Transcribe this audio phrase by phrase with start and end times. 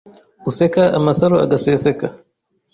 [0.49, 2.07] Useka amasaro agaseseka